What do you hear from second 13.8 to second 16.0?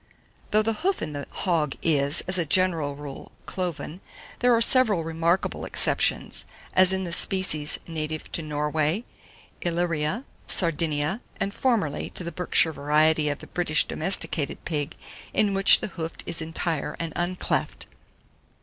domesticated pig, in which the